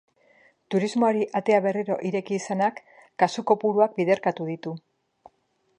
Turismoari 0.75 1.21
atea 1.41 1.59
berriro 1.65 1.97
ireki 2.11 2.39
izanak 2.41 2.81
kasu 3.25 3.47
kopuruak 3.53 3.95
biderkatu 4.01 4.49
ditu. 4.53 4.75